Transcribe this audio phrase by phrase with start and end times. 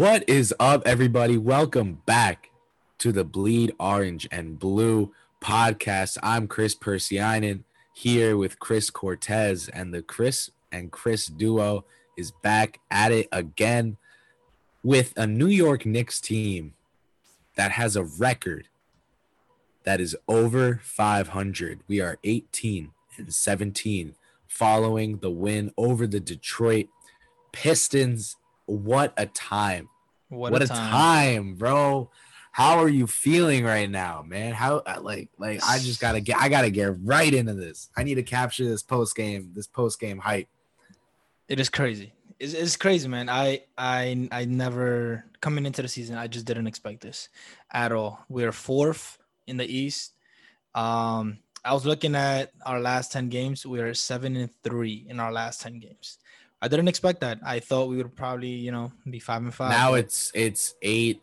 [0.00, 1.36] What is up, everybody?
[1.36, 2.48] Welcome back
[3.00, 5.12] to the Bleed Orange and Blue
[5.42, 6.16] podcast.
[6.22, 11.84] I'm Chris Persianen here with Chris Cortez, and the Chris and Chris duo
[12.16, 13.98] is back at it again
[14.82, 16.72] with a New York Knicks team
[17.56, 18.68] that has a record
[19.84, 21.80] that is over 500.
[21.86, 24.14] We are 18 and 17
[24.48, 26.86] following the win over the Detroit
[27.52, 28.38] Pistons.
[28.70, 29.88] What a time.
[30.28, 30.90] What, What, a, time.
[30.90, 31.54] time.
[31.54, 32.10] bro.
[32.52, 34.52] How are you feeling right now, man?
[34.52, 37.90] How uh, like like I just gotta get I gotta get right into this.
[37.96, 40.48] I need to capture this post game, this post game hype.
[41.48, 42.12] It is crazy.
[42.38, 43.28] It's, it's crazy, man.
[43.28, 46.16] I I I never coming into the season.
[46.16, 47.28] I just didn't expect this
[47.72, 48.24] at all.
[48.28, 50.14] We're fourth in the East.
[50.74, 53.66] Um, I was looking at our last ten games.
[53.66, 56.18] We are seven and three in our last ten games.
[56.62, 57.38] I didn't expect that.
[57.44, 59.70] I thought we would probably, you know, be five and five.
[59.70, 61.22] now it's it's eight,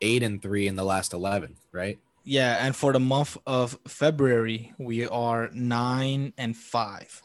[0.00, 1.98] eight and three in the last eleven, right?
[2.24, 7.22] yeah, and for the month of February, we are nine and five.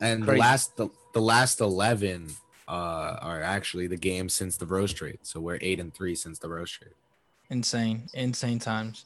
[0.00, 2.28] And the last the, the last eleven
[2.68, 5.18] uh are actually the games since the Rose trade.
[5.22, 6.94] So we're eight and three since the Rose trade.
[7.48, 9.04] insane insane times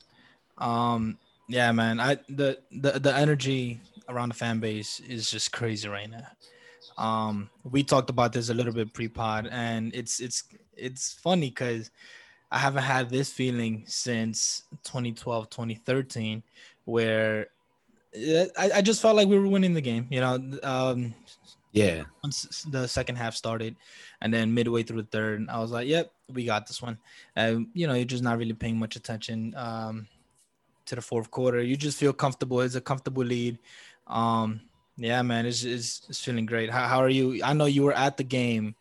[0.56, 5.86] um yeah man i the the, the energy around the fan base is just crazy
[5.88, 6.26] right now
[6.98, 10.44] um we talked about this a little bit pre-pod and it's it's
[10.76, 11.90] it's funny because
[12.50, 16.42] i haven't had this feeling since 2012 2013
[16.84, 17.48] where
[18.58, 21.14] I, I just felt like we were winning the game you know um
[21.72, 22.04] Yeah.
[22.24, 23.76] once the second half started
[24.20, 26.98] and then midway through the third i was like yep we got this one.
[27.36, 30.06] And you know you're just not really paying much attention um
[30.86, 31.62] to the fourth quarter.
[31.62, 32.60] You just feel comfortable.
[32.60, 33.58] It's a comfortable lead.
[34.06, 34.60] Um
[34.96, 37.92] yeah man it's it's, it's feeling great how, how are you i know you were
[37.92, 38.74] at the game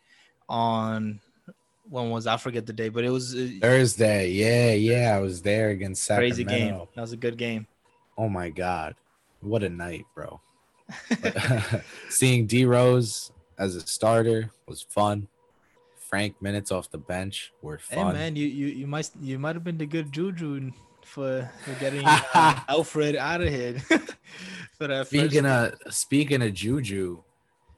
[0.48, 1.20] on
[1.88, 4.30] when was I forget the day but it was a Thursday.
[4.30, 5.16] Yeah, yeah.
[5.16, 6.34] I was there against Sacramento.
[6.34, 7.66] crazy game that was a good game
[8.16, 8.96] Oh my god.
[9.40, 10.40] What a night, bro.
[12.10, 15.26] Seeing D Rose as a starter was fun.
[15.96, 18.14] Frank minutes off the bench were hey fun.
[18.14, 20.70] man you you you might you might have been the good juju
[21.10, 23.78] for, for getting uh, alfred out of here
[24.78, 27.22] for that Speaking of speaking of Juju,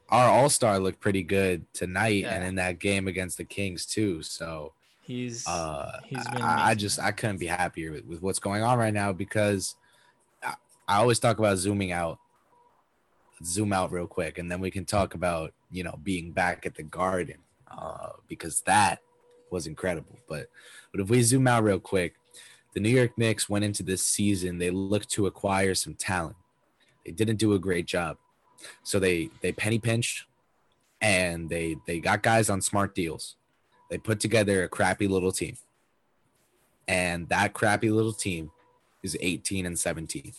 [0.09, 4.23] our All Star looked pretty good tonight, and in that game against the Kings too.
[4.23, 4.73] So
[5.03, 8.63] He's uh, he's been I, I just I couldn't be happier with, with what's going
[8.63, 9.75] on right now because
[10.43, 10.55] I,
[10.87, 12.19] I always talk about zooming out.
[13.41, 16.67] Let's zoom out real quick, and then we can talk about you know being back
[16.67, 17.39] at the Garden
[17.69, 19.01] uh, because that
[19.51, 20.19] was incredible.
[20.29, 20.47] But
[20.93, 22.15] but if we zoom out real quick,
[22.75, 24.59] the New York Knicks went into this season.
[24.59, 26.37] They looked to acquire some talent.
[27.05, 28.17] They didn't do a great job,
[28.83, 30.27] so they they penny pinched,
[31.01, 33.37] and they they got guys on smart deals.
[33.91, 35.57] They put together a crappy little team,
[36.89, 38.51] and that crappy little team
[39.03, 40.33] is 18 and 17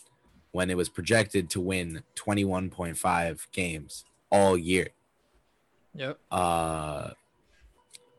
[0.52, 4.88] when it was projected to win 21.5 games all year
[5.96, 6.18] Yep.
[6.32, 7.12] uh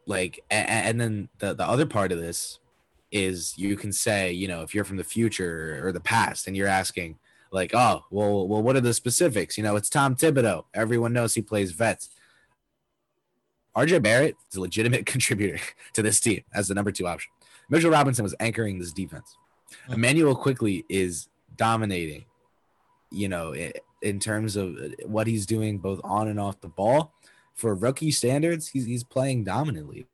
[0.07, 2.59] like a- a- and then the the other part of this
[3.15, 6.57] is you can say you know if you're from the future or the past and
[6.57, 7.17] you're asking
[7.53, 9.57] like oh well well what are the specifics?
[9.57, 10.65] You know it's tom thibodeau.
[10.75, 12.11] Everyone knows he plays vets.
[13.77, 15.61] Rj barrett is a legitimate contributor
[15.95, 17.31] to this team as the number two option.
[17.71, 19.37] Mitchell robinson was anchoring this defense.
[19.89, 19.95] Mhm.
[19.95, 22.25] immanuel quickley is dominating
[23.11, 23.55] you know
[24.03, 24.77] in terms of
[25.07, 27.13] what he's doing both on and off the ball.
[27.55, 30.09] For rookie standards, he's he's playing dominantly.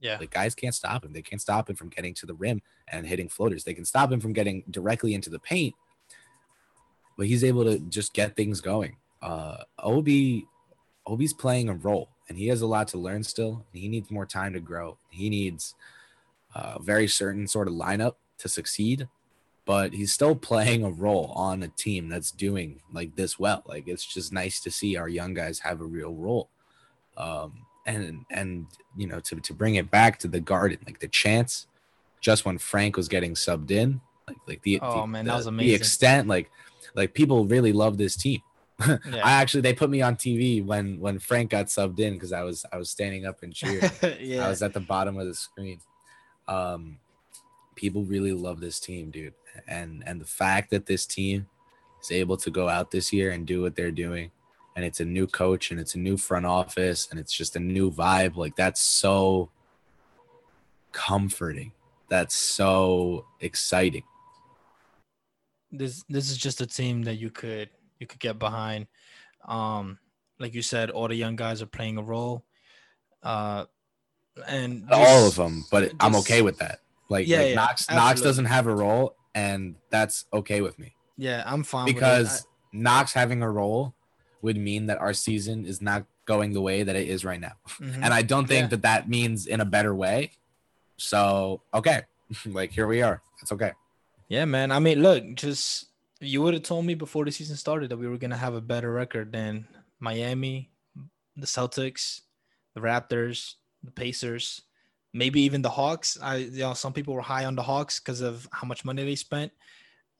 [0.00, 0.16] Yeah.
[0.18, 1.12] Like guys can't stop him.
[1.12, 3.64] They can't stop him from getting to the rim and hitting floaters.
[3.64, 5.74] They can stop him from getting directly into the paint,
[7.16, 8.96] but he's able to just get things going.
[9.20, 10.46] Uh, Obi,
[11.06, 13.66] Obi's playing a role, and he has a lot to learn still.
[13.72, 14.96] He needs more time to grow.
[15.10, 15.74] He needs
[16.54, 19.06] a very certain sort of lineup to succeed,
[19.66, 23.62] but he's still playing a role on a team that's doing like this well.
[23.66, 26.48] Like it's just nice to see our young guys have a real role
[27.16, 28.66] um and and
[28.96, 31.66] you know to, to bring it back to the garden like the chance
[32.20, 35.50] just when frank was getting subbed in like like the Oh, the- man, that the-
[35.50, 36.50] was the extent like
[36.94, 38.40] like people really love this team
[38.88, 38.96] Yeah.
[39.22, 42.42] i actually they put me on tv when when frank got subbed in because i
[42.42, 43.90] was i was standing up and cheering
[44.20, 44.46] yeah.
[44.46, 45.80] I was at the bottom of the screen.
[46.48, 46.98] Um,
[47.76, 49.34] people really love this team, dude,
[49.68, 51.46] and and the fact that this team
[52.02, 54.30] is able to go out this year and do what they're doing,
[54.76, 57.60] and it's a new coach and it's a new front office and it's just a
[57.60, 58.36] new vibe.
[58.36, 59.50] Like that's so
[60.92, 61.72] comforting.
[62.08, 64.02] That's so exciting.
[65.70, 68.86] this this is just a team that you could you could get behind.
[69.46, 69.98] Um,
[70.38, 72.44] like you said, all the young guys are playing a role.
[73.22, 73.66] Uh,
[74.46, 76.80] and all of them, but I'm okay with that.
[77.10, 80.94] Like, Yeah, like yeah, Knox, Knox doesn't have a role, and that's okay with me
[81.18, 83.94] Yeah, I'm fine because Knox having a role
[84.42, 87.52] would mean that our season is not going the way that it is right now,
[87.66, 87.94] I- mhm.
[88.04, 88.68] and I don't think Yeah.
[88.68, 90.32] that that means in a better way.
[90.96, 92.02] So okay,
[92.46, 93.22] like here we are.
[93.42, 93.72] It's okay.
[94.28, 94.70] Yeah, man.
[94.70, 95.86] I mean, look, just
[96.20, 98.60] you would have told me before the season started that we were gonna have a
[98.60, 99.66] better record than
[99.98, 100.70] Miami,
[101.36, 102.20] the Celtics,
[102.74, 104.62] the Raptors, the Pacers,
[105.12, 106.18] maybe even the Hawks.
[106.22, 109.02] I, you know, some people were high on the Hawks because of how much money
[109.04, 109.52] they spent.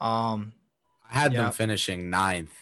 [0.01, 0.53] Um,
[1.09, 1.43] I had Yeah.
[1.45, 2.53] them finishing ninth,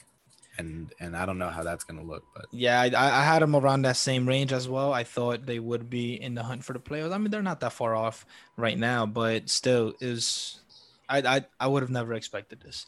[0.59, 3.55] and and I don't know how that's gonna look, but yeah, I, I had them
[3.55, 4.93] around that same range as well.
[4.93, 7.13] I thought they would be in the hunt for the playoffs.
[7.13, 8.27] I mean, they're not that far off
[8.57, 10.61] right now, but still, is
[11.09, 12.87] I I, I would have never expected this.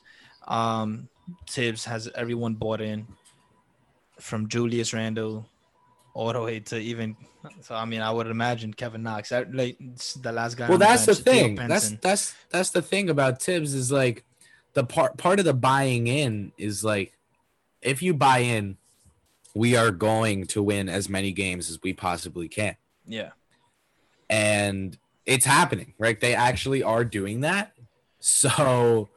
[0.48, 1.08] Um,
[1.48, 3.06] Thibs has everyone bought in,
[4.18, 5.46] from Julius Randle,
[6.12, 7.16] all the way to even.
[7.62, 9.28] So I mean, I would imagine Kevin Knox.
[9.28, 9.78] That like
[10.20, 10.68] the last guy.
[10.68, 14.24] well that's the bench, Theo thing that's that's that's the thing about thibs is like
[14.74, 17.12] the part part of the buying in is like
[17.82, 18.76] if you buy in
[19.54, 23.30] we are going to win as many games as we possibly can yeah.
[24.28, 24.96] and
[25.26, 27.72] it's happening right they actually are doing that
[28.20, 29.08] so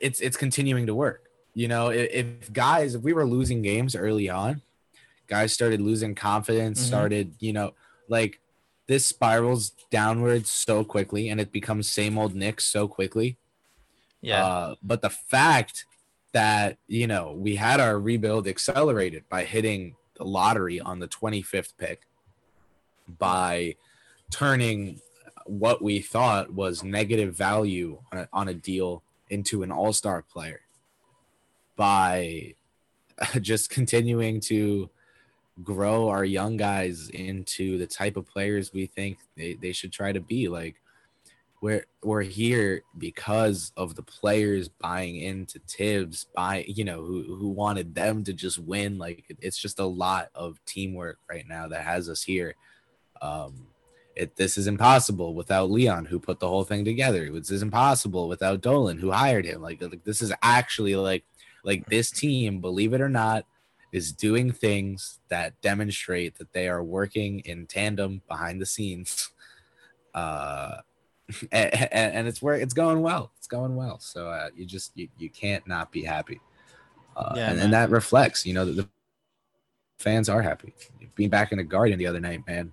[0.00, 2.10] it's it's continuing to work you know if,
[2.42, 4.62] if guys if we were losing games early on
[5.26, 6.86] guys started losing confidence Mhm.
[6.86, 7.72] started you know
[8.08, 8.40] like
[8.86, 13.38] this spirals downwards so quickly and it becomes same old Knicks so quickly
[14.20, 14.44] Yeah.
[14.44, 15.86] uh, but the fact
[16.34, 21.72] that you know we had our rebuild accelerated by hitting the lottery on the 25th
[21.78, 22.02] pick,
[23.18, 23.74] by
[24.30, 25.00] turning
[25.46, 30.60] what we thought was negative value on a, on a deal into an all-star player,
[31.76, 32.54] by
[33.40, 34.90] just continuing to
[35.62, 40.10] grow our young guys into the type of players we think they, they should try
[40.10, 40.48] to be.
[40.48, 40.76] Like
[41.64, 47.48] we're we're here because of the players buying into Thibs, buy you know who who
[47.48, 48.98] wanted them to just win.
[48.98, 52.54] Like it's just a lot of teamwork right now that has us here.
[53.22, 53.68] Um,
[54.14, 57.30] it this is impossible without Leon, who put the whole thing together.
[57.30, 59.62] This is impossible without Dolan, who hired him.
[59.62, 61.24] Like like this is actually like
[61.64, 63.46] like this team, believe it or not,
[63.90, 69.30] is doing things that demonstrate that they are working in tandem behind the scenes.
[70.14, 70.76] Uh,
[71.52, 73.32] and, and it's where it's going well.
[73.38, 73.98] It's going well.
[73.98, 76.40] So uh, you just you, you can't not be happy.
[77.16, 78.88] Uh, Yeah, and, and that reflects, you know, that the
[79.98, 80.74] fans are happy.
[81.14, 82.72] Being back in the Garden the other night, man.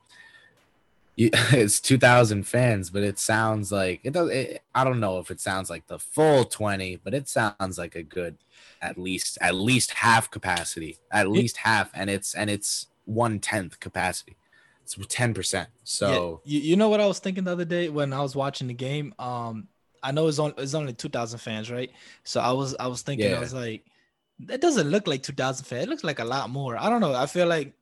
[1.16, 4.30] You, it's 2,000 fans, but it sounds like it does.
[4.30, 7.96] It, I don't know if it sounds like the full 20, but it sounds like
[7.96, 8.38] a good,
[8.82, 13.80] at least at least half capacity, at least half, and it's and it's one tenth
[13.80, 14.38] capacity.
[14.84, 15.70] It's 10 percent.
[15.84, 18.36] So Yeah, you, you know what I was thinking the other day when I was
[18.36, 19.14] watching the game.
[19.20, 19.68] Um,
[20.04, 21.92] I know it's on it's only two thousand fans, right?
[22.24, 23.38] So I was I was thinking Yeah.
[23.38, 23.86] I was like,
[24.40, 25.84] that doesn't look like two thousand fans.
[25.84, 26.78] It looks like a lot more.
[26.78, 27.14] I don't know.
[27.14, 27.74] I feel like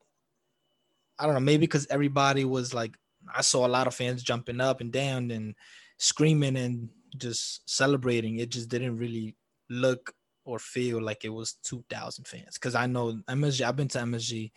[1.18, 1.40] I don't know.
[1.40, 2.96] Maybe because everybody was like,
[3.34, 5.56] I saw a lot of fans jumping up and down and
[5.98, 8.40] screaming and just celebrating.
[8.40, 9.36] It just didn't really
[9.70, 10.14] look
[10.46, 12.56] or feel like it was two thousand fans.
[12.56, 13.62] Because I know MSG.
[13.62, 14.52] I've been to MSG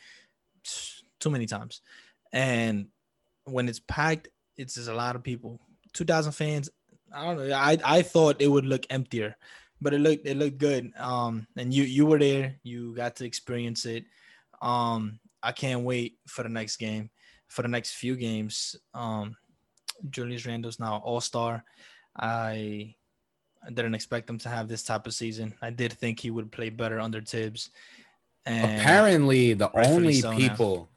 [1.21, 1.81] too many times,
[2.33, 2.87] and
[3.45, 5.61] when it's packed, it's just a lot of people.
[5.93, 6.71] Two thousand fans.
[7.15, 7.55] I don't know.
[7.55, 9.37] I I thought it would look emptier,
[9.81, 10.93] but it looked it looked good.
[10.97, 12.57] Um, and you you were there.
[12.63, 14.05] You got to experience it.
[14.61, 17.11] Um, I can't wait for the next game,
[17.49, 18.77] for the next few games.
[18.95, 19.37] Um,
[20.09, 21.65] Julius Randle's now All Star.
[22.17, 22.95] I
[23.65, 25.55] I didn't expect him to have this type of season.
[25.63, 27.71] I did think he would play better under Thibs.
[28.45, 30.89] And apparently the only so people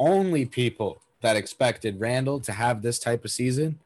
[0.00, 3.78] only people that expected Randle to have this type of season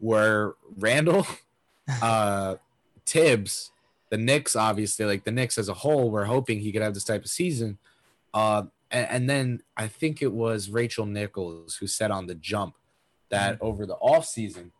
[0.00, 1.26] were Randle,
[2.02, 2.56] uh
[3.06, 3.70] Thibs,
[4.10, 7.04] the Knicks obviously like the Knicks as a whole were hoping he could have this
[7.04, 7.78] type of season.
[8.34, 12.74] Uh and, and then I think it was Rachel Nichols who said on the jump
[13.30, 13.66] that Mm-hmm.
[13.66, 14.72] over the offseason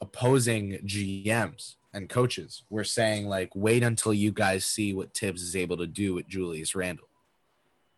[0.00, 5.56] opposing GMs and coaches were saying like wait until you guys see what Thibs is
[5.56, 7.08] able to do with Julius Randle.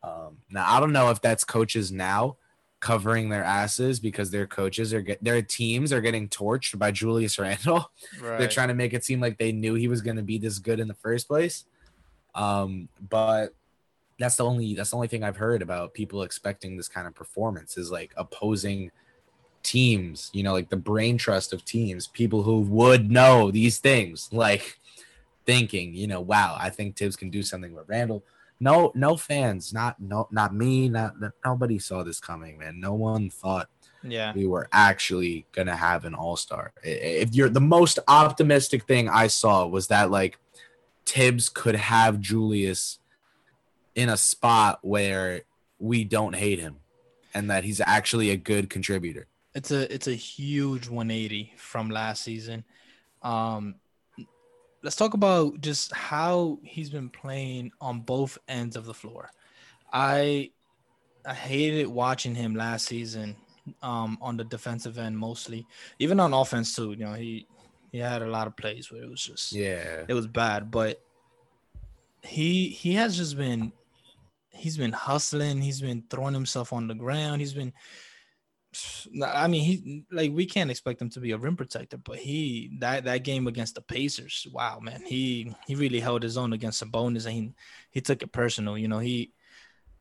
[0.06, 2.36] Um, now I don't know if that's coaches now
[2.78, 7.38] covering their asses because their coaches are get their teams are getting torched by Julius
[7.40, 7.90] Randle.
[8.38, 10.58] They're trying to make it seem like they knew he was going to be this
[10.58, 11.64] good in the first place.
[12.34, 13.54] Um, but
[14.18, 17.14] that's the only that's the only thing I've heard about people expecting this kind of
[17.14, 18.92] performance is like opposing
[19.62, 24.28] teams, you know, like the brain trust of teams, people who would know these things,
[24.32, 24.78] like
[25.44, 28.22] thinking, you know, wow, I think Thibs can do something with Randle.
[28.58, 32.80] No, no fans, not no, not me, not nobody saw this coming, man.
[32.80, 33.68] No one thought
[34.02, 34.32] Yeah.
[34.34, 36.72] we were actually gonna have an all-star.
[36.82, 40.38] If you're the most optimistic thing I saw was that like
[41.04, 42.98] Thibs could have Julius
[43.94, 45.42] in a spot where
[45.78, 46.76] we don't hate him
[47.34, 49.26] and that he's actually a good contributor.
[49.54, 52.64] It's a it's a huge 180 from last season.
[53.22, 53.76] Um
[54.86, 59.28] let's talk about just how he's been playing on both ends of the floor.
[59.92, 60.52] I
[61.26, 63.34] I hated watching him last season
[63.82, 65.66] um on the defensive end mostly.
[65.98, 67.48] Even on offense too, you know, he
[67.90, 70.04] he had a lot of plays where it was just Yeah.
[70.06, 71.02] it was bad, but
[72.22, 73.72] he he has just been
[74.50, 77.72] he's been hustling, he's been throwing himself on the ground, he's been
[79.24, 82.70] I mean he like we can't expect him to be a rim protector, but he
[82.80, 86.82] that that game against the Pacers, wow man, he he really held his own against
[86.82, 87.52] Sabonis and he
[87.90, 89.32] he took it personal, you know, he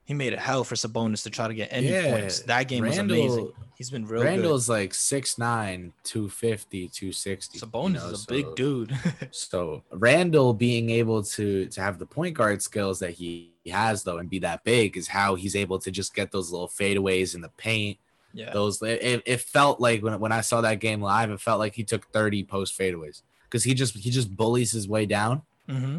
[0.04, 2.42] he made it hell for Sabonis to try to get any Yeah, points.
[2.42, 3.52] That game was amazing.
[3.76, 4.28] He's been real good.
[4.28, 7.58] Randle's like 6'9, 250, 260.
[7.58, 8.96] you Sabonis know, is a so- big dude.
[9.32, 14.18] So Randle being able to to have the point guard skills that he has though
[14.18, 17.42] and be that big is how he's able to just get those little fadeaways in
[17.42, 17.98] the paint.
[18.36, 18.52] Yeah.
[18.52, 21.74] Those it, it felt like when when I saw that game live, it felt like
[21.74, 25.98] he took 30 post fadeaways because he just he just bullies his way down hmm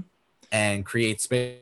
[0.53, 1.59] and creates space.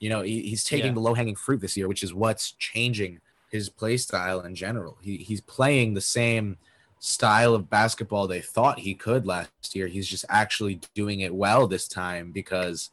[0.00, 0.92] You know, he, he's taking Yeah.
[0.94, 3.20] the low hanging fruit this year, which is what's changing
[3.50, 4.96] his play style in general.
[5.02, 6.56] He he's playing the same
[7.00, 9.86] style of basketball they thought he could last year.
[9.88, 12.90] He's just actually doing it well this time because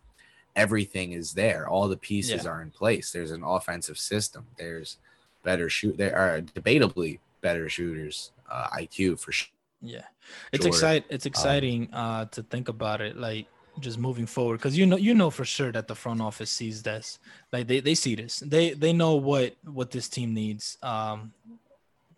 [0.55, 1.67] everything is there.
[1.67, 2.51] All the pieces Yeah.
[2.51, 3.11] are in place.
[3.11, 4.45] There's an offensive system.
[4.57, 4.97] There's
[5.43, 5.97] better shoot.
[5.97, 8.31] There are debatably better shooters.
[8.49, 9.49] Uh, IQ for sure.
[9.81, 10.03] Yeah,
[10.51, 11.07] it's exciting.
[11.09, 13.47] it's exciting uh to think about it like
[13.79, 16.83] just moving forward because you know you know for sure that the front office sees
[16.83, 17.19] this
[17.51, 21.33] like they, they see this they they know what what this team needs um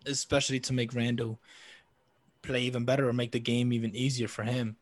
[0.06, 1.40] especially to make Randle
[2.42, 4.76] play even better or make the game even easier for him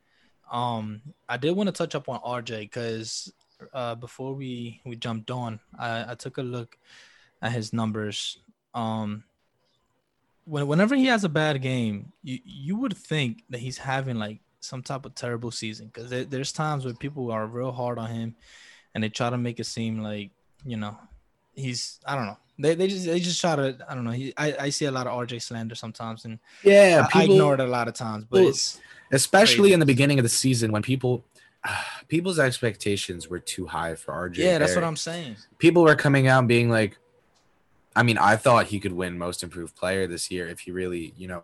[0.51, 3.31] um I did want to touch up on RJ because
[3.73, 6.77] uh before we we jumped on I, I took a look
[7.43, 8.39] at his numbers
[8.73, 9.23] um
[10.45, 14.39] when whenever he has a bad game, you you would think that he's having like
[14.59, 18.09] some type of terrible season because there, there's times where people are real hard on
[18.09, 18.35] him,
[18.93, 20.31] and they try to make it seem like
[20.65, 20.97] you know
[21.53, 24.33] he's I don't know they they just they just try to I don't know he
[24.37, 27.59] I, I see a lot of RJ slander sometimes and Yeah, I, I ignore it
[27.59, 28.81] a lot of times but it's
[29.11, 29.73] especially Crazy.
[29.73, 31.25] in the beginning of the season when people
[32.07, 34.37] people's expectations were too high for RJ.
[34.37, 36.97] yeah that's what I'm saying People were coming out being like,
[37.95, 41.13] I mean, I thought he could win Most Improved Player this year if he really,
[41.17, 41.43] you know,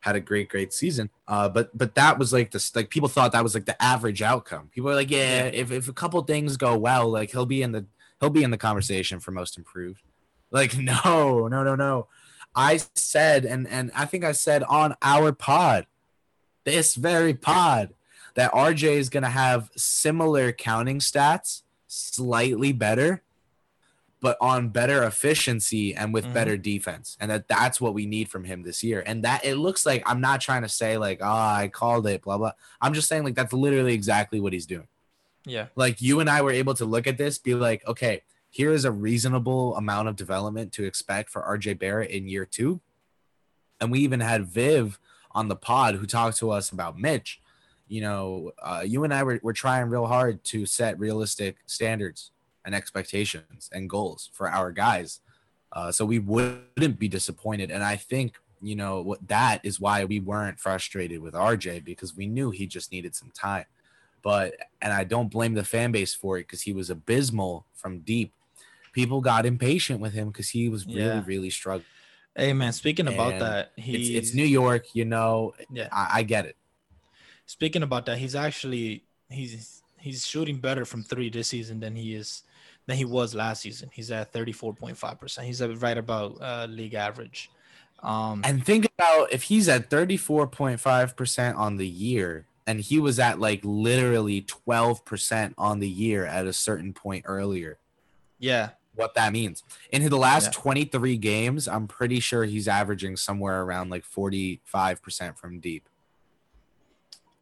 [0.00, 1.10] had a great, great season.
[1.26, 4.22] Uh, but but that was like this, like people thought that was like the average
[4.22, 4.68] outcome.
[4.72, 7.72] People were like, yeah, if if a couple things go well, like he'll be in
[7.72, 7.86] the
[8.20, 10.02] he'll be in the conversation for Most Improved.
[10.50, 12.06] Like no, no, no, no.
[12.54, 15.86] I said, and and I think I said on our pod,
[16.64, 17.94] this very pod,
[18.34, 23.22] that RJ is gonna have similar counting stats, slightly better,
[24.20, 26.32] but on better efficiency and with Mhm.
[26.32, 29.02] better defense, and that that's what we need from him this year.
[29.06, 32.22] And that it looks like I'm not trying to say like, oh, I called it,
[32.22, 32.52] blah blah.
[32.80, 34.88] I'm just saying like that's literally exactly what he's doing
[35.46, 38.72] yeah like you and I were able to look at this, be like, okay, here
[38.72, 42.80] is a reasonable amount of development to expect for RJ Barrett in year two.
[43.80, 44.98] And we even had Viv
[45.32, 47.40] on the pod who talked to us about Mitch.
[47.86, 52.32] You know, uh, you and I were, were trying real hard to set realistic standards
[52.68, 55.20] and expectations and goals for our guys.
[55.72, 57.70] Uh, so we wouldn't be disappointed.
[57.70, 62.14] And I think, you know, what that is why we weren't frustrated with RJ because
[62.14, 63.64] we knew he just needed some time
[64.20, 68.00] but and I don't blame the fan base for it because he was abysmal from
[68.00, 68.32] deep.
[68.92, 71.22] People got impatient with him because he was really, Yeah.
[71.24, 71.86] really struggling.
[72.34, 75.54] hey man speaking about And that It's, it's New York, you know.
[75.72, 76.56] yeah I, I get it.
[77.46, 82.14] speaking about that, he's actually he's he's shooting better from three this season than he
[82.14, 82.42] is
[82.88, 83.90] than he was last season.
[83.92, 85.46] He's at thirty four point five percent.
[85.46, 87.50] He's at right about uh, league average.
[88.02, 93.40] Um, And think about if he's at 34.5% on the year and he was at
[93.40, 97.78] like literally 12% on the year at a certain point earlier.
[98.38, 99.64] yeah, What that means.
[99.90, 100.50] In the last Yeah.
[100.62, 105.88] 23 games, I'm pretty sure he's averaging somewhere around like 45% from deep.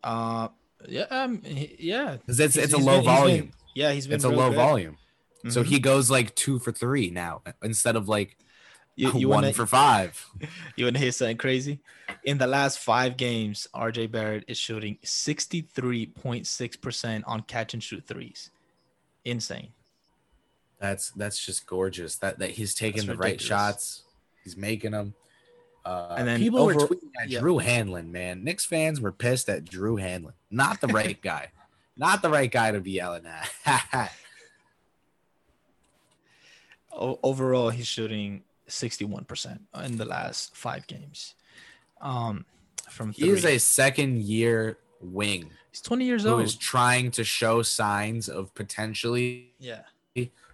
[0.03, 0.49] uh,
[0.89, 2.17] yeah, um, yeah.
[2.17, 3.51] Because it's, He's- it's a low been- he's been- volume.
[3.75, 4.15] yeah, he's been.
[4.17, 4.57] it's a low good.
[4.57, 4.97] volume.
[5.49, 5.67] So Mhm.
[5.67, 8.37] he goes like two for three now instead of like
[8.97, 10.25] you, you one wanna, for five.
[10.77, 11.81] You want to hear something crazy?
[12.25, 17.43] In the last five games, RJ Barrett is shooting sixty three point six percent on
[17.43, 18.51] catch and shoot threes.
[19.25, 19.73] Insane.
[20.81, 22.17] That's that's just gorgeous.
[22.17, 24.03] That that he's taking That's the right shots.
[24.45, 25.15] He's making them.
[25.85, 27.39] Uh, And then people were tweeting at yeah.
[27.41, 28.43] Drew Hanlen, man.
[28.45, 30.33] Knicks fans were pissed at Drew Hanlen.
[30.51, 31.53] Not the right guy.
[31.97, 34.11] Not the right guy to be yelling at.
[36.97, 41.35] Overall, he's shooting 61% in the last five games.
[42.01, 42.45] Um,
[42.89, 46.43] from he is a second year wing he's 20 years who old.
[46.43, 49.83] is trying to show signs of potentially yeah.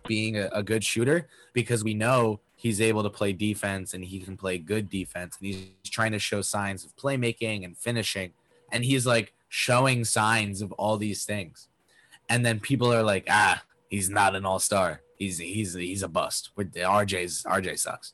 [0.06, 4.18] being a, a good shooter because we know he's able to play defense and he
[4.18, 8.32] can play good defense and he's trying to show signs of playmaking and finishing
[8.70, 11.68] and he's like showing signs of all these things
[12.28, 16.50] and then people are like ah he's not an all-star he's he's he's a bust
[16.56, 18.12] with rj's rj sucks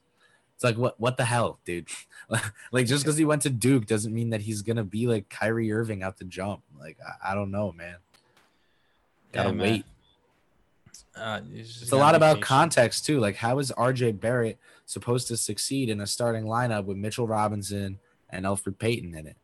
[0.54, 1.88] it's like what what the hell dude
[2.72, 5.72] like just because he went to duke doesn't mean that he's gonna be like Kyrie
[5.72, 7.96] irving out the jump like i, I don't know man
[9.32, 9.72] gotta Yeah, man.
[9.72, 9.84] wait
[11.16, 12.44] Uh, it's a lot about patient.
[12.44, 13.18] context too.
[13.18, 17.98] Like, how is RJ Barrett supposed to succeed in a starting lineup with Mitchell Robinson
[18.30, 19.36] and Alfred Payton in it?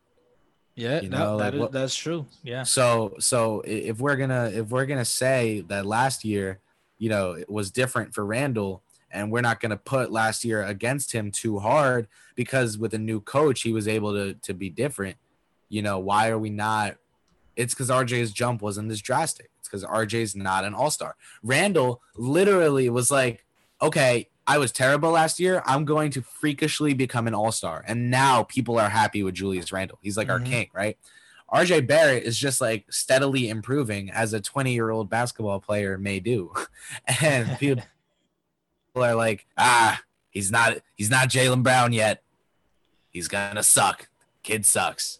[0.75, 2.27] Yeah, you that- know, that like is- what- that's true.
[2.43, 2.63] Yeah.
[2.63, 6.59] So, so if we're gonna if we're gonna say that last year,
[6.97, 11.11] you know, it was different for Randle, and we're not gonna put last year against
[11.13, 15.17] him too hard because with a new coach he was able to to be different.
[15.69, 16.97] You know, why are we not?
[17.55, 19.49] It's because RJ's jump wasn't this drastic.
[19.59, 21.15] It's because RJ's not an all star.
[21.41, 23.45] Randle literally was like,
[23.81, 25.63] okay, I was terrible last year.
[25.65, 27.83] I'm going to freakishly become an all star.
[27.87, 29.97] And now people are happy with Julius Randle.
[30.01, 30.45] He's like our Mhm.
[30.45, 30.97] king, right?
[31.55, 36.19] RJ Barrett is just like steadily improving as a 20 year old basketball player may
[36.19, 36.51] do.
[37.21, 37.83] and people
[38.95, 42.21] are like, ah, he's not he's not Jaylen Brown yet.
[43.09, 44.09] He's gonna suck.
[44.43, 45.19] Kid sucks.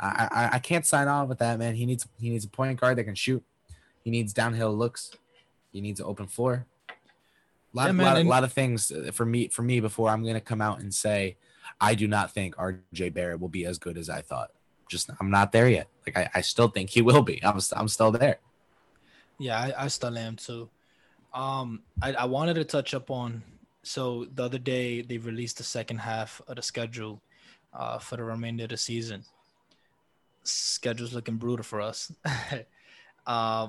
[0.00, 1.74] I, I I can't sign on with that, man.
[1.74, 3.44] He needs he needs a point guard that can shoot.
[4.02, 5.12] He needs downhill looks.
[5.72, 6.64] He needs an open floor.
[6.88, 6.92] A
[7.76, 10.40] lot, Yeah, lot, and- lot of things uh, for me for me before I'm gonna
[10.40, 11.36] come out and say
[11.78, 14.52] I do not think RJ Barrett will be as good as I thought.
[14.88, 15.88] Just I'm not there yet.
[16.06, 17.42] Like I, I still think he will be.
[17.44, 18.38] I'm I'm still there.
[19.38, 20.68] Yeah, I, I still am too.
[21.34, 23.42] Um, I, I wanted to touch up on
[23.86, 27.22] so the other day they released the second half of the schedule
[27.72, 29.22] uh, for the remainder of the season.
[30.42, 32.10] Schedule's looking brutal for us.
[33.26, 33.68] uh,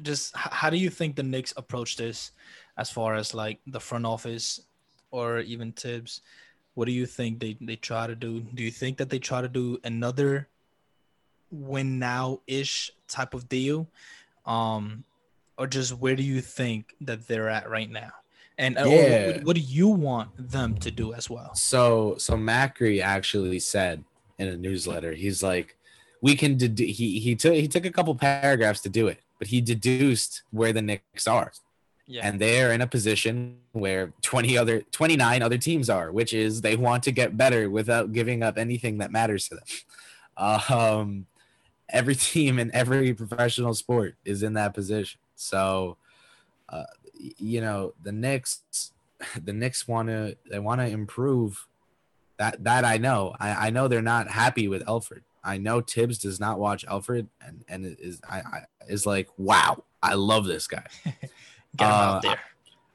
[0.00, 2.30] just how do you think the Knicks approach this
[2.78, 4.60] as far as like the front office
[5.10, 6.22] or even Thibs?
[6.80, 8.40] What do you think they, they try to do?
[8.40, 10.48] Do you think that they try to do another
[11.50, 13.86] win now ish type of deal?
[14.46, 15.04] Um,
[15.58, 18.12] or just where do you think that they're at right now?
[18.56, 19.26] And uh, Yeah.
[19.26, 21.54] what, what do you want them to do as well?
[21.54, 24.02] So so Macri actually said
[24.38, 25.76] in a newsletter, he's like,
[26.22, 29.48] we can dedu- he he took he took a couple paragraphs to do it, but
[29.48, 31.52] he deduced where the Knicks are.
[32.10, 32.26] Yeah.
[32.26, 36.74] And they're in a position where 20 other 29 other teams are, which is they
[36.74, 40.44] want to get better without giving up anything that matters to them.
[40.68, 41.26] Um
[41.88, 45.20] every team in every professional sport is in that position.
[45.36, 45.96] So
[46.68, 48.92] uh, you know, the Knicks
[49.42, 51.68] the Knicks want to they want to improve
[52.38, 53.36] that that I know.
[53.38, 55.22] I, I know they're not happy with Alfred.
[55.42, 59.84] I know Thibs does not watch Alfred and and is I, I is like wow
[60.02, 60.86] I love this guy.
[61.76, 62.38] Get him uh, out there.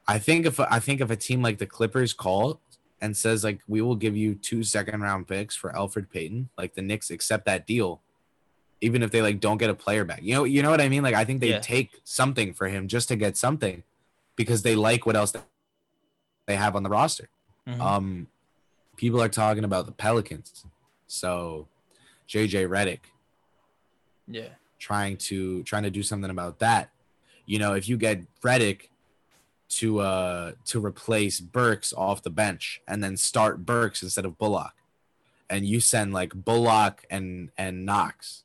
[0.08, 2.60] I think if I think if a team like the Clippers call
[3.02, 6.76] and says like we will give you two second round picks for Alfred Payton, like
[6.76, 8.02] the Knicks accept that deal,
[8.82, 10.22] even if they like don't get a player back.
[10.22, 11.02] You know, you know what I mean?
[11.04, 11.60] Like I think they Yeah.
[11.60, 13.84] take something for him just to get something
[14.36, 15.34] because they like what else
[16.46, 17.30] they have on the roster.
[17.68, 17.80] Mhm.
[17.80, 18.28] Um,
[18.98, 20.66] people are talking about the Pelicans,
[21.08, 21.68] so
[22.28, 23.00] JJ Redick
[24.28, 24.50] yeah.
[24.78, 26.92] trying to trying to do something about that.
[27.46, 28.90] You know, if you get Redick
[29.68, 34.74] to uh to replace Burks off the bench and then start Burks instead of Bullock,
[35.50, 38.44] and you send like Bullock and and Knox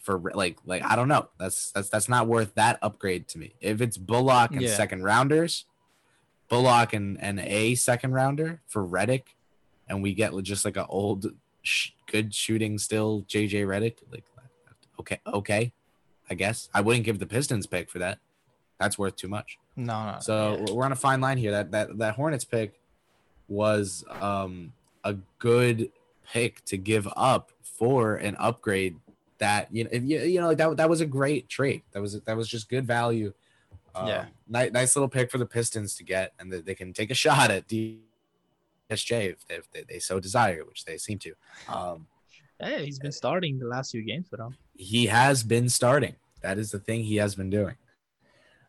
[0.00, 1.28] for like like I don't know.
[1.38, 3.54] That's that's that's not worth that upgrade to me.
[3.60, 4.74] If it's Bullock and Yeah.
[4.76, 5.64] second rounders,
[6.48, 9.24] Bullock and and a second rounder for Redick,
[9.88, 13.96] and we get just like an old sh- good shooting still JJ Redick.
[14.12, 14.24] like
[15.00, 15.72] okay okay,
[16.30, 18.18] I guess I wouldn't give the Pistons pick for that.
[18.78, 19.58] That's worth too much.
[19.76, 20.18] No, no.
[20.20, 20.72] So yeah.
[20.74, 21.50] we're on a fine line here.
[21.50, 22.80] That that that Hornets pick
[23.48, 24.72] was um
[25.04, 25.90] a good
[26.26, 28.96] pick to give up for an upgrade
[29.38, 31.82] that you know if you, you know like that that was a great trade.
[31.92, 33.32] That was that was just good value.
[33.94, 34.24] Um, Yeah.
[34.48, 37.14] Nice, nice little pick for the Pistons to get, and that they can take a
[37.14, 37.98] shot at DSJ
[38.90, 41.34] if they, if they, they so desire, which they seem to.
[41.68, 42.06] Um,
[42.60, 44.56] Hey, he's been starting the last few games for them.
[44.76, 46.14] he has been starting.
[46.42, 47.74] That is the thing he has been doing.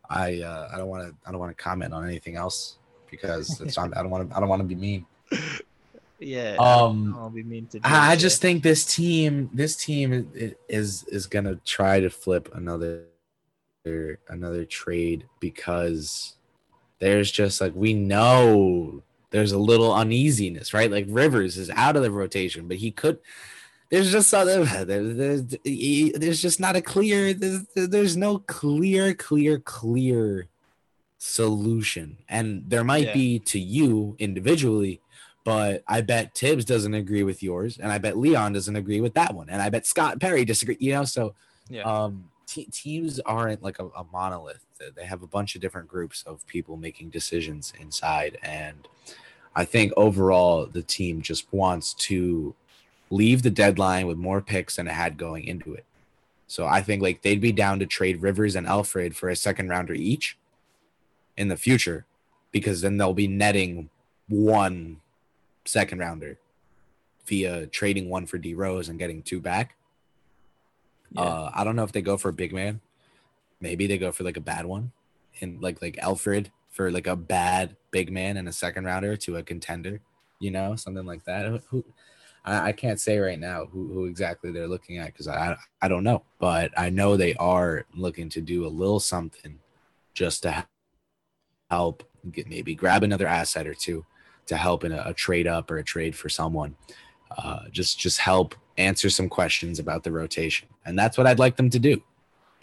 [0.08, 2.78] I uh, I don't want to I don't want to comment on anything else
[3.10, 3.92] because it's on.
[3.94, 4.36] I don't want to.
[4.36, 5.06] I don't want to be mean.
[6.18, 6.56] Yeah.
[6.58, 7.80] Um, I'll be mean to.
[7.84, 12.48] I I just think this team, this team i- is is gonna try to flip
[12.54, 13.02] another
[14.28, 16.36] another trade because
[17.00, 20.90] there's just like we know there's a little uneasiness, right?
[20.90, 23.18] Like Rivers is out of the rotation, but he could.
[23.88, 30.48] There's just there's there's, just not a clear there's, there's no clear clear clear
[31.18, 33.14] solution, and there might Yeah.
[33.14, 35.00] be to you individually
[35.44, 39.14] but I bet Thibs doesn't agree with yours, and I bet Leon doesn't agree with
[39.14, 40.76] that one, and I bet Scott Perry disagree.
[40.80, 41.36] You know, so
[41.70, 41.82] Yeah.
[41.82, 44.64] um, te- teams aren't like a, a monolith.
[44.96, 48.88] They have a bunch of different groups of people making decisions inside, and
[49.54, 52.52] I think overall the team just wants to
[53.10, 55.84] leave the deadline with more picks than it had going into it.
[56.46, 59.68] So I think like they'd be down to trade Rivers and Alfred for a second
[59.68, 60.38] rounder each
[61.36, 62.06] in the future,
[62.52, 63.90] because then they'll be netting
[64.28, 65.00] one
[65.64, 66.38] second rounder
[67.26, 69.74] via trading one for D Rose and getting two back.
[71.12, 71.22] Yeah.
[71.22, 72.80] Uh, I don't know if they go for a big man.
[73.60, 74.92] Maybe they go for like a bad one,
[75.40, 79.36] and like like Alfred for like a bad big man and a second rounder to
[79.36, 80.00] a contender.
[80.38, 81.46] You know, something like that.
[81.46, 81.84] Who, who
[82.46, 85.88] I, I can't say right now who, who exactly they're looking at because I I
[85.88, 89.58] don't know, but I know they are looking to do a little something
[90.14, 90.66] just to
[91.70, 94.04] help get maybe grab another asset or two
[94.46, 96.76] to help in a, a trade up or a trade for someone.
[97.36, 101.56] Uh, just just help answer some questions about the rotation, and that's what I'd like
[101.56, 102.00] them to do,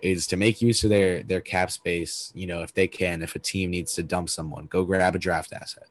[0.02, 2.32] is to make use of their their cap space.
[2.34, 5.20] You know, if they can, if a team needs to dump someone, go grab a
[5.20, 5.90] draft asset.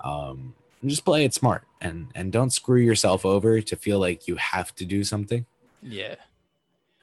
[0.00, 4.28] Um, and just play it smart and and don't screw yourself over to feel like
[4.28, 5.46] you have to do something
[5.80, 6.16] yeah.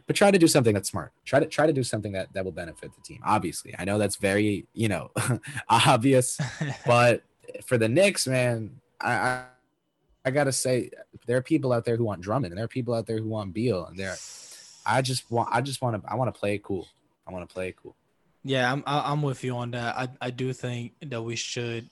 [0.05, 1.13] but try to do something that's smart.
[1.25, 3.21] Try to try to do something that that will benefit the team.
[3.25, 5.09] Obviously, I know that's very you know
[5.69, 6.39] obvious,
[6.85, 7.23] but
[7.65, 9.43] for the Knicks, man, I, I
[10.25, 10.91] I gotta say
[11.25, 13.27] there are people out there who want Drummond, and there are people out there who
[13.27, 14.15] want Beal, and there.
[14.85, 16.87] I just want I just want to I want to play it cool.
[17.27, 17.95] I want to play it cool.
[18.43, 19.95] Yeah, I'm I'm with you on that.
[19.95, 21.89] I I do think that we should.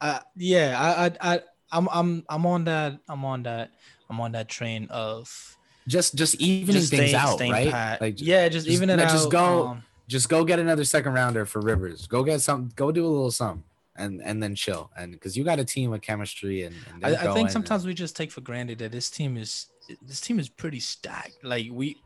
[0.00, 1.40] Uh, yeah, I I I
[1.72, 2.98] I'm I'm I'm on that.
[3.08, 3.70] I'm on that.
[4.08, 5.56] I'm on that train of
[5.88, 7.70] Just just evening just things staying, out, staying right?
[7.70, 8.00] pat.
[8.00, 9.10] Like yeah, just, just- even it out.
[9.10, 12.06] just go- um, just go get another second rounder for Rivers.
[12.06, 12.70] Go get some.
[12.76, 13.64] Go do a little something,
[13.96, 14.90] and and then chill.
[14.96, 17.84] And because you got a team with chemistry, and, and I, I think and- sometimes
[17.86, 19.66] we just take for granted that this team is
[20.02, 21.42] this team is pretty stacked.
[21.42, 21.96] Like we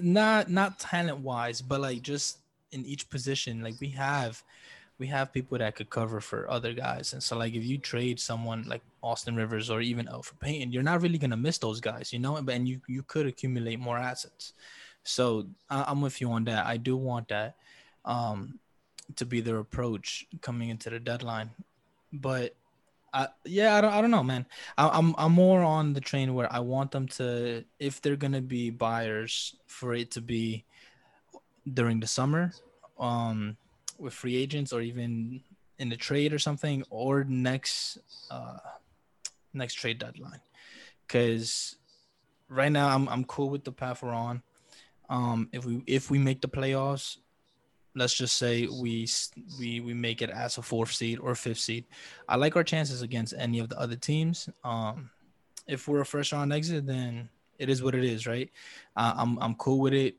[0.00, 2.38] not not talent wise, but like just
[2.70, 4.42] in each position, like we have
[4.98, 7.12] we have people that could cover for other guys.
[7.12, 10.82] And so like if you trade someone like Austin Rivers or even Alfred Payton, you're
[10.82, 12.36] not really gonna miss those guys, you know.
[12.36, 14.52] And you you could accumulate more assets.
[15.04, 16.66] So I, I'm with you on that.
[16.66, 17.56] I do want that
[18.04, 18.58] um,
[19.16, 21.50] to be their approach coming into the deadline,
[22.12, 22.54] but.
[23.14, 24.46] I, yeah, I don't, I don't know, man.
[24.78, 28.40] I, I'm I'm more on the train where I want them to, if they're gonna
[28.40, 30.64] be buyers, for it to be
[31.74, 32.52] during the summer,
[32.98, 33.58] um,
[34.02, 35.40] with free agents or even
[35.78, 37.98] in the trade or something, or next
[38.30, 38.58] uh
[39.54, 40.40] next trade deadline.
[41.06, 41.76] Because
[42.48, 44.42] right now I'm I'm cool with the path we're on.
[45.08, 47.18] Um, if we if we make the playoffs,
[47.94, 49.08] let's just say we
[49.58, 51.84] we we make it as a fourth seed or fifth seed.
[52.28, 54.48] I like our chances against any of the other teams.
[54.64, 55.10] Um,
[55.66, 58.50] if we're a first round exit, then it is what it is, right?
[58.96, 60.16] Uh, I'm I'm cool with it.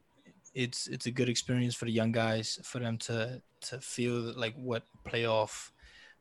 [0.53, 4.55] It's it's a good experience for the young guys for them to to feel like
[4.55, 5.71] what playoff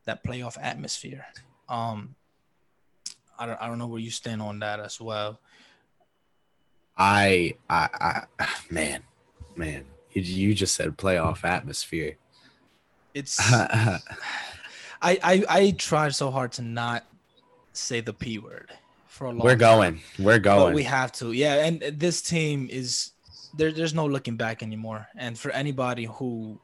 [0.04, 1.26] that playoff atmosphere.
[1.68, 2.14] Um,
[3.38, 5.40] I don't I don't know where you stand on that as well.
[6.96, 9.02] I, I, I, man,
[9.56, 12.16] man, you, you just said playoff atmosphere.
[13.14, 13.98] It's I,
[15.02, 17.04] I I tried so hard to not
[17.72, 18.70] say the p word
[19.06, 19.40] for a long.
[19.40, 19.58] We're time.
[19.58, 20.00] going.
[20.18, 20.74] We're But going.
[20.74, 21.64] we have to, yeah.
[21.64, 23.12] And this team is
[23.56, 23.72] there.
[23.72, 25.08] There's no looking back anymore.
[25.16, 26.58] And for anybody who,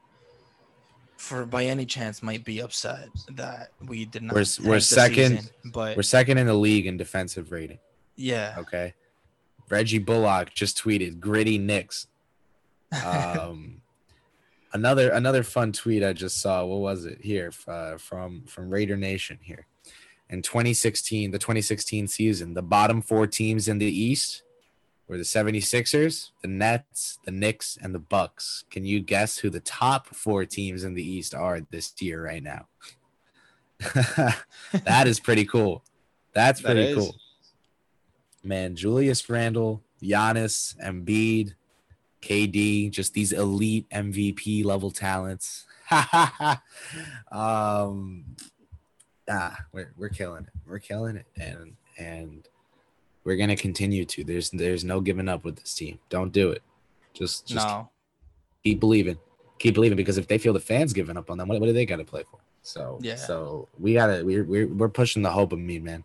[1.19, 4.33] for by any chance, might be upset that we did not.
[4.33, 5.37] We're- we're second.
[5.39, 7.79] season, but We're second in the league in defensive rating.
[8.15, 8.93] yeah, Okay.
[9.69, 12.07] Reggie Bullock just tweeted gritty Knicks.
[13.05, 13.81] Um,
[14.73, 16.65] another another fun tweet I just saw.
[16.65, 19.67] What was it here uh, from from Raider Nation here?
[20.31, 24.41] In 2016, the 2016 season, the bottom four teams in the East
[25.09, 28.63] were the 76ers, the Nets, the Knicks, and the Bucks.
[28.69, 32.43] Can you guess who the top four teams in the East are this year right
[32.43, 32.67] now?
[34.85, 35.83] that is pretty cool.
[36.33, 36.95] That's pretty is.
[36.95, 37.15] cool.
[38.43, 41.55] Man, Julius Randle, Giannis, Embiid,
[42.21, 45.65] KD, just these elite MVP level talents.
[47.31, 48.25] um,
[49.27, 50.53] ah, we're we're killing it.
[50.67, 52.47] We're killing it, and and
[53.29, 54.23] we're gonna continue to.
[54.23, 55.99] There's there's no giving up with this team.
[56.09, 56.63] Don't do it.
[57.13, 57.87] Just just no.
[58.63, 59.19] keep believing.
[59.59, 61.73] Keep believing because if they feel the fans giving up on them, what, what do
[61.73, 62.39] they got to play for?
[62.63, 63.17] So Yeah.
[63.17, 66.03] so we gotta we're we're we're pushing the hope of me, man.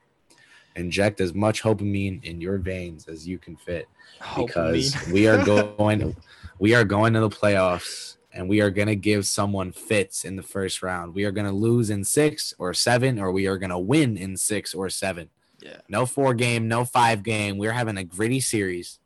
[0.77, 3.89] Inject as much hopamine in your veins as you can fit
[4.37, 5.43] because we are
[5.79, 6.15] going
[6.59, 10.37] we are going to the playoffs and we are going to give someone fits in
[10.37, 11.15] the first round.
[11.15, 14.19] We are going to lose in 6 or 7 or we are going to win
[14.19, 15.31] in 6 or 7.
[15.64, 15.79] Yeah.
[15.88, 17.59] No 4 game, no 5 game.
[17.59, 19.00] We're having a gritty series.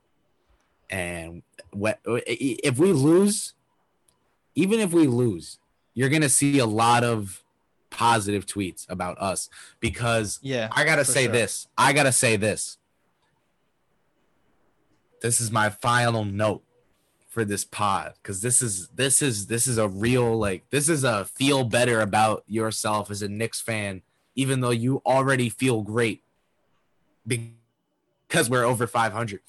[0.90, 3.54] And what if we lose
[4.54, 5.58] even if we lose,
[5.94, 7.44] you're going to see a lot of
[7.90, 9.48] positive tweets about us
[9.80, 10.68] because Yeah.
[10.72, 11.32] I gotta say sure.
[11.32, 11.68] this.
[11.78, 12.76] I gotta say this.
[15.22, 16.62] This is my final note
[17.28, 21.02] for this pod because this is this is this is a real like this is
[21.04, 24.02] a feel better about yourself as a Knicks fan,
[24.34, 26.22] even though you already feel great
[27.28, 29.40] because we're over 500.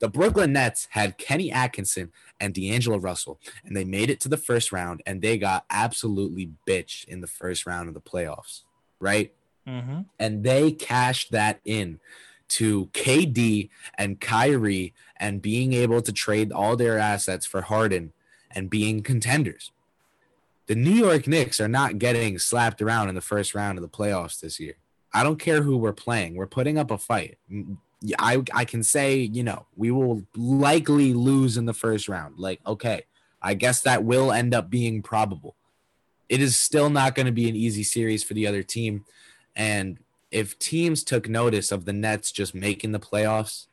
[0.00, 4.36] The Brooklyn Nets had Kenny Atkinson and D'Angelo Russell, and they made it to the
[4.36, 8.62] first round, and they got absolutely bitched in the first round of the playoffs,
[9.00, 9.32] right?
[9.66, 10.00] Mm-hmm.
[10.18, 11.98] and they cashed that in
[12.48, 18.12] to KD and Kyrie and being able to trade all their assets for Harden
[18.50, 19.72] and being contenders.
[20.66, 23.88] The New York Knicks are not getting slapped around in the first round of the
[23.88, 24.74] playoffs this year.
[25.14, 26.34] I don't care who we're playing.
[26.34, 27.38] We're putting up a fight.
[28.18, 32.38] I I can say, you know, we will likely lose in the first round.
[32.38, 33.04] Like, okay,
[33.40, 35.54] I guess that will end up being probable.
[36.28, 39.04] It is still not going to be an easy series for the other team.
[39.54, 39.98] And
[40.30, 43.68] if teams took notice of the Nets just making the playoffs,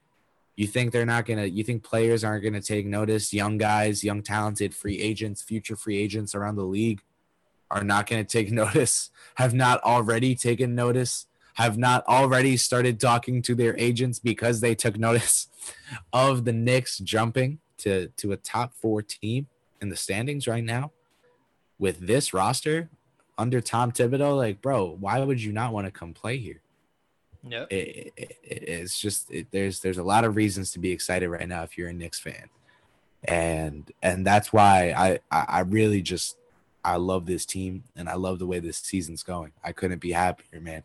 [0.56, 1.46] you think they're not gonna?
[1.46, 3.34] You think players aren't gonna take notice?
[3.34, 7.02] Young guys, young talented free agents, future free agents around the league
[7.72, 9.10] are not gonna take notice.
[9.36, 11.26] Have not already taken notice.
[11.56, 15.48] Have not already started talking to their agents because they took notice
[16.14, 19.48] of the Knicks jumping to to a top four team
[19.82, 20.92] in the standings right now
[21.80, 22.90] with this roster
[23.38, 26.62] under Tom Thibodeau, like, bro, why would you not want to come play here?
[27.48, 27.72] Yep.
[27.72, 31.28] It, it, it- it's just it, there's there's a lot of reasons to be excited
[31.30, 32.50] right now if you're a Knicks fan,
[33.24, 36.38] and and that's why I I, I really just
[36.84, 39.52] I love this team and I love the way this season's going.
[39.64, 40.84] I couldn't be happier, man.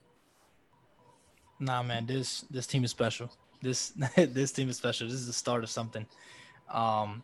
[1.58, 3.30] Nah, man, this this team is special.
[3.62, 5.06] This this team is special.
[5.06, 6.06] This is the start of something.
[6.70, 7.22] Um,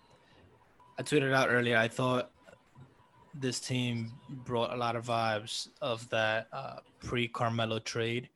[0.98, 1.76] I tweeted out earlier.
[1.76, 2.30] I thought
[3.34, 8.28] this team brought a lot of vibes of that uh, pre Carmelo trade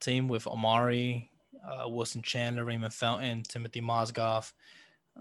[0.00, 1.28] team with Amar'e,
[1.66, 4.52] uh, Wilson Chandler, Raymond Felton, Timofey Mozgov.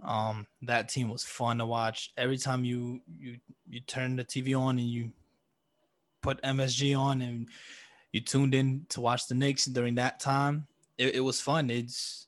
[0.04, 2.12] Um, that team was fun to watch.
[2.18, 3.38] Every time you you
[3.68, 5.12] you turn the TV on and you
[6.22, 7.48] put MSG on and
[8.16, 11.70] you tuned in to watch the Knicks during that time, it, it was fun.
[11.70, 12.28] It's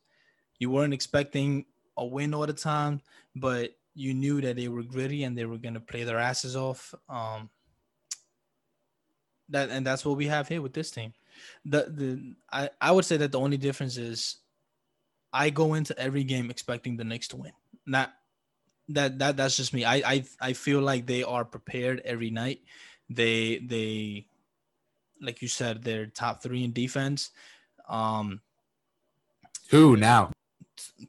[0.60, 1.63] you weren't expecting
[1.95, 3.00] a win all the time,
[3.38, 6.93] but you knew that they were gritty and they were gonna play their asses off.
[7.08, 7.50] Um,
[9.47, 11.13] that and that's what we have here with this team.
[11.63, 14.39] The the I, I would say that the only difference is
[15.32, 17.54] I go into every game expecting the Knicks to win.
[17.86, 18.12] Not
[18.89, 19.86] that that that's just me.
[19.86, 22.60] I I I feel like they are prepared every night.
[23.10, 24.28] They they
[25.21, 27.32] like you said, they're top three in defense.
[27.88, 28.41] Um,
[29.71, 30.32] Who now?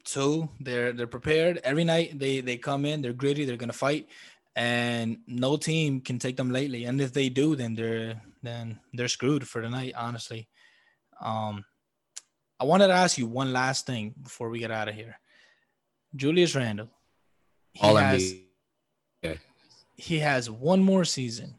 [0.03, 2.17] two, they're they're prepared every night.
[2.17, 4.07] They they come in, they're gritty, they're gonna fight,
[4.55, 6.85] and no team can take them lately.
[6.85, 9.93] And if they do, then they're then they're screwed for the night.
[9.95, 10.47] Honestly,
[11.21, 11.65] um,
[12.59, 15.19] I wanted to ask you one last thing before we get out of here.
[16.15, 16.89] Julius Randle,
[17.81, 18.33] All has
[19.23, 19.39] NBA.
[19.97, 21.58] he has one more season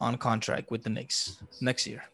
[0.00, 2.04] on contract with the Knicks next year.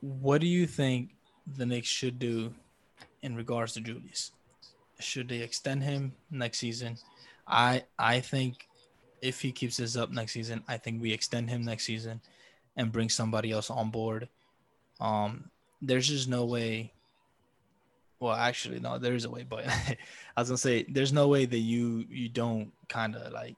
[0.00, 1.10] What do you think
[1.56, 2.52] the Knicks should do
[3.22, 4.32] in regards to Julius?
[5.00, 6.96] Should they extend him next season?
[7.46, 8.68] I I think
[9.20, 12.20] if he keeps this up next season, I think we extend him next season
[12.76, 14.28] and bring somebody else on board.
[15.00, 15.50] Um,
[15.82, 16.92] there's just no way.
[18.20, 19.66] Well, actually, no, there is a way, but
[20.36, 23.56] I was gonna say there's no way that you you don't kind of like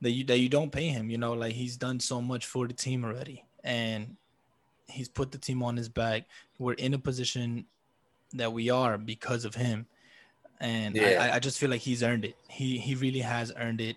[0.00, 1.10] that you that you don't pay him.
[1.10, 4.16] You know, like he's done so much for the team already, and
[4.88, 6.24] he's put the team on his back.
[6.58, 7.66] We're in a position
[8.34, 9.86] that we are because of him,
[10.60, 11.28] and Yeah.
[11.32, 12.36] I, I just feel like he's earned it.
[12.48, 13.96] He he really has earned it.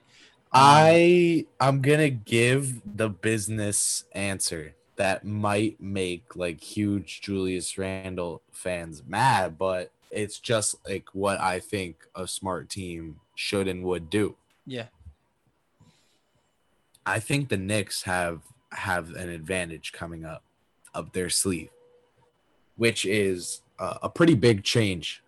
[0.52, 8.42] Um, I I'm gonna give the business answer that might make like huge Julius Randle
[8.52, 14.10] fans mad, but it's just like what I think a smart team should and would
[14.10, 14.36] do.
[14.66, 14.88] yeah
[17.10, 18.42] I think the Knicks have
[18.72, 20.44] have an advantage coming up
[20.94, 21.70] up their sleeve,
[22.78, 25.24] which is a, a pretty big change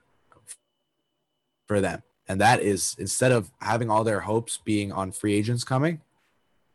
[1.68, 2.04] for them.
[2.28, 6.02] And that is instead of having all their hopes being on free agents coming,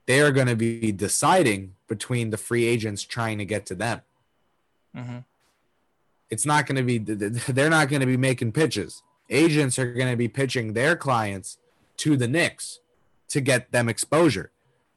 [0.06, 4.00] they are going to be deciding between the free agents trying to get to them.
[4.94, 5.18] Mm-hmm.
[6.30, 9.02] It's not going to be, they're not going to be making pitches.
[9.30, 11.58] Agents are going to be pitching their clients
[11.98, 12.80] to the Knicks
[13.28, 14.50] to get them exposure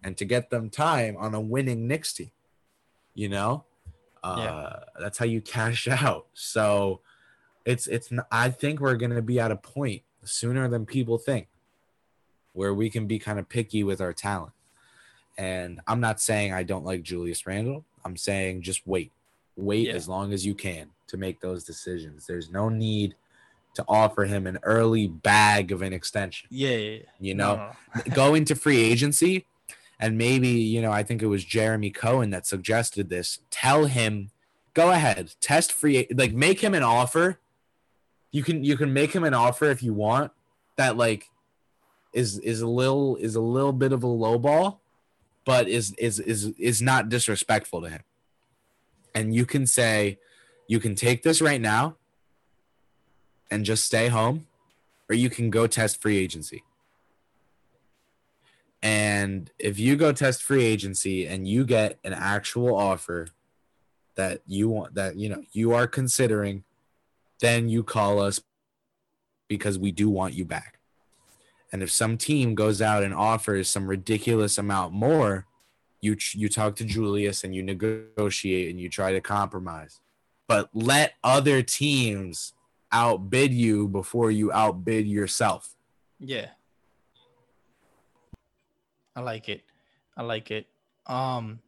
[0.03, 2.31] and to get them time on a winning Knicks team.
[3.13, 3.65] You know,
[4.23, 4.79] uh, yeah.
[4.99, 6.27] that's how you cash out.
[6.33, 7.01] So
[7.65, 8.11] it's it's.
[8.31, 11.47] I think we're gonna be at a point sooner than people think
[12.53, 14.53] where we can be kind of picky with our talent.
[15.37, 17.85] And I'm not saying I don't like Julius Randle.
[18.03, 19.11] I'm saying just wait,
[19.55, 19.93] wait yeah.
[19.93, 22.27] as long as you can to make those decisions.
[22.27, 23.15] There's no need
[23.75, 26.49] to offer him an early bag of an extension.
[26.51, 27.01] Yeah, yeah, yeah.
[27.19, 28.15] you know, no, no.
[28.15, 29.45] go into free agency
[29.99, 33.39] and maybe you know i think it was jeremy cohen that suggested this.
[33.49, 34.31] Tell him
[34.73, 37.39] go ahead test free like make him an offer.
[38.31, 40.31] You can you can make him an offer if you want
[40.77, 41.25] that like
[42.13, 44.81] is is a little is a little bit of a low ball
[45.45, 48.01] but is is is is not disrespectful to him.
[49.15, 50.19] And you can say
[50.67, 51.97] you can take this right now
[53.49, 54.45] and just stay home
[55.09, 56.63] or you can go test free agency
[58.81, 63.27] and if you go test free agency and you get an actual offer
[64.15, 66.63] that you want that you know you are considering,
[67.41, 68.41] then you call us
[69.47, 70.79] because we do want you back.
[71.71, 75.45] And if some team goes out and offers some ridiculous amount more,
[76.01, 79.99] you you talk to Julius and you negotiate and you try to compromise.
[80.47, 82.53] But let other teams
[82.91, 85.75] outbid you before you outbid yourself.
[86.19, 86.47] Yeah.
[89.19, 89.63] I like it.
[90.15, 90.67] I like it.
[91.05, 91.59] Um,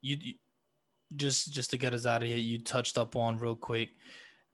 [0.00, 0.34] you, you
[1.16, 3.90] just just to get us out of here, you touched up on real quick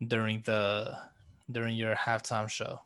[0.07, 0.97] during the
[1.51, 2.81] during your halftime show.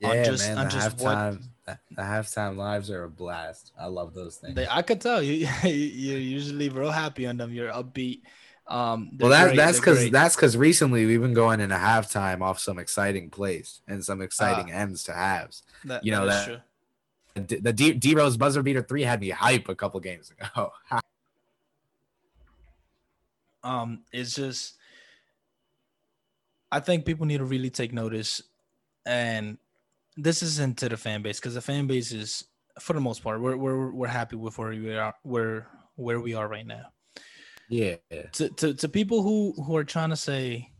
[0.00, 0.56] Yeah, just, man.
[0.56, 3.70] The halftime, what, the halftime lives are a blast.
[3.78, 4.56] I love those things.
[4.56, 5.46] They, I could tell you.
[5.62, 7.52] You're usually real happy on them.
[7.52, 8.22] You're upbeat.
[8.66, 12.58] Um, well, that, that's because that's because recently we've been going in a halftime off
[12.58, 15.62] some exciting plays and some exciting uh, ends to halves.
[15.84, 16.64] That, you know that
[17.34, 20.72] the D, D Rose buzzer beater three had me hype a couple games ago.
[23.64, 24.76] um, it's just,
[26.70, 28.42] I think people need to really take notice,
[29.06, 29.58] and
[30.16, 32.44] this isn't to the fan base because the fan base is,
[32.80, 36.34] for the most part, we're we're we're happy with where we are, where where we
[36.34, 36.86] are right now.
[37.68, 37.96] Yeah.
[38.32, 40.71] To to to people who who are trying to say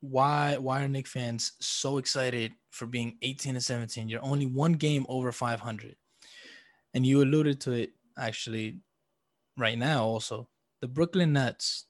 [0.00, 4.08] why why are Knick fans so excited for being 18 and 17?
[4.08, 5.96] You're only one game over 500.
[6.94, 8.78] And you alluded to it actually
[9.56, 10.48] right now also.
[10.80, 11.86] The Brooklyn Nets,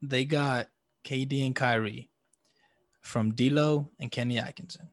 [0.00, 0.68] they got
[1.04, 2.10] KD and Kyrie
[3.02, 4.88] from D'Lo and Kenny Atkinson.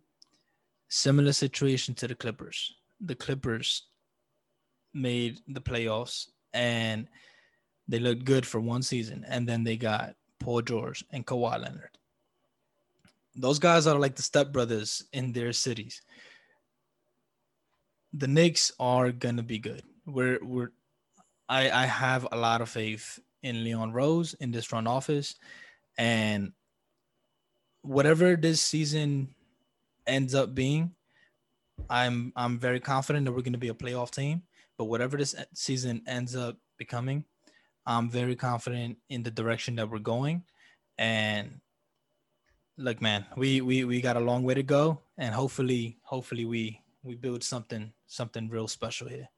[0.90, 2.76] Similar situation to the Clippers.
[3.00, 3.84] The Clippers
[4.94, 7.08] made the playoffs and
[7.88, 11.98] they looked good for one season, and then they got Paul George, and Kawhi Leonard.
[13.36, 16.02] Those guys are like the stepbrothers in their cities.
[18.14, 19.84] The Knicks are gonna be good.
[20.06, 20.72] We're we're
[21.50, 25.36] I I have a lot of faith in Leon Rose in this front office,
[25.98, 26.52] and
[27.82, 29.34] whatever this season
[30.06, 30.92] ends up being,
[31.90, 34.44] I'm I'm very confident that we're going to be a playoff team.
[34.78, 37.26] But whatever this season ends up becoming,
[37.86, 40.44] I'm very confident in the direction that we're going.
[40.98, 41.60] And
[42.78, 46.82] look, man, we we we got a long way to go, and hopefully, hopefully we
[47.04, 49.30] we build something something real special here.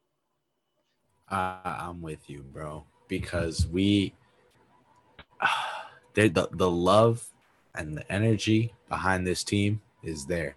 [1.30, 4.14] Uh, I'm with you, bro, because we
[5.42, 5.48] uh,
[6.14, 7.28] the the love
[7.74, 10.56] and the energy behind this team is there.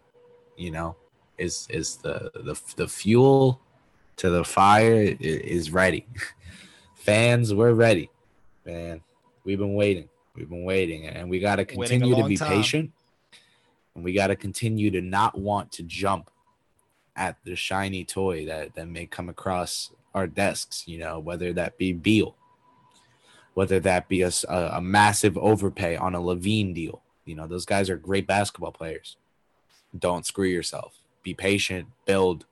[0.56, 0.96] You know,
[1.38, 3.60] is is the the the fuel
[4.16, 6.06] to the fire is ready.
[7.08, 8.10] fans, we're ready,
[8.66, 9.00] man.
[9.44, 10.10] We've been waiting.
[10.34, 12.48] We've been waiting, and we got to continue to be time.
[12.50, 12.92] patient,
[13.94, 16.30] and we got to continue to not want to jump
[17.16, 20.86] at the shiny toy that that may come across our desks.
[20.86, 22.36] You know, whether that be Beal,
[23.54, 27.02] whether that be a, a massive overpay on a LaVine deal.
[27.24, 29.16] You know, those guys are great basketball players.
[29.98, 31.00] Don't screw yourself.
[31.22, 31.88] Be patient.
[32.04, 32.44] Build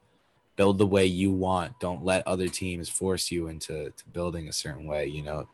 [0.56, 1.78] build the way you want.
[1.80, 5.06] Don't let other teams force you into to building a certain way.
[5.06, 5.48] You know,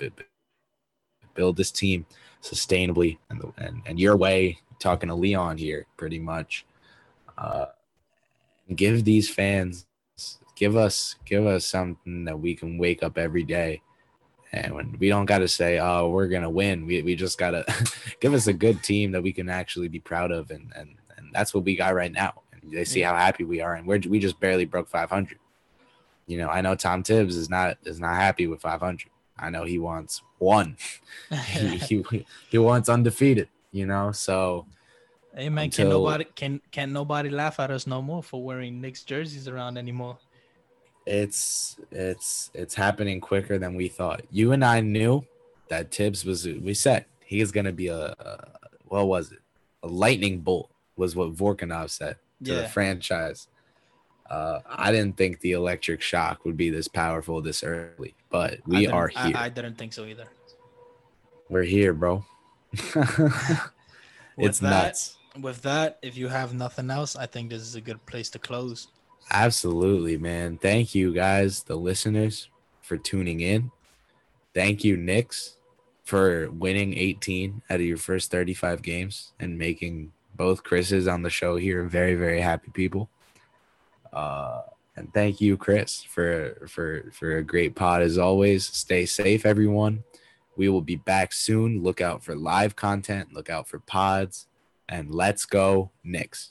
[1.34, 2.06] build this team
[2.42, 4.58] sustainably and and, and your way.
[4.78, 6.66] Talking to Leon here, pretty much.
[7.38, 7.66] Uh,
[8.74, 9.86] give these fans
[10.54, 13.80] give us give us something that we can wake up every day
[14.52, 17.64] and when we don't got to say oh we're gonna win we, we just gotta
[18.20, 21.28] give us a good team that we can actually be proud of and and, and
[21.32, 22.32] that's what we got right now
[22.62, 25.38] they see how happy we are and we're we just barely broke 500
[26.26, 29.08] you know i know tom thibs is not is not happy with 500
[29.38, 30.76] i know he wants one
[31.46, 34.66] he, he, he wants undefeated you know so
[35.34, 39.02] Hey man, can nobody can can nobody laugh at us no more for wearing Knicks
[39.02, 40.18] jerseys around anymore?
[41.06, 44.22] It's it's it's happening quicker than we thought.
[44.30, 45.24] You and I knew
[45.68, 46.46] that Thibs was.
[46.46, 48.48] We said he is going to be a, a,
[48.88, 49.38] what was it?
[49.82, 52.60] A lightning bolt was what Vorkunov said to yeah.
[52.62, 53.48] the franchise.
[54.30, 58.86] Uh, I didn't think the electric shock would be this powerful this early, but we
[58.86, 59.36] are here.
[59.36, 60.24] I, I didn't think so either.
[61.48, 62.24] We're here, bro.
[62.72, 67.80] it's that, nuts with that, if you have nothing else, I think this is a
[67.80, 68.88] good place to close.
[69.30, 70.58] Absolutely, man.
[70.58, 72.48] Thank you guys, the listeners,
[72.80, 73.70] for tuning in.
[74.54, 75.56] Thank you, Knicks,
[76.04, 80.12] for winning 18 out of your first 35 games and making
[80.42, 83.08] both Chris's on the show here very, very happy people.
[84.12, 84.62] Uh,
[84.96, 88.66] and thank you, Chris, for for for a great pod as always.
[88.66, 90.02] Stay safe, everyone.
[90.56, 91.80] We will be back soon.
[91.80, 93.32] Look out for live content.
[93.32, 94.48] Look out for pods
[94.88, 96.50] and let's go Knicks.